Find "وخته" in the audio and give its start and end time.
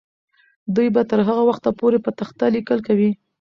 1.49-1.69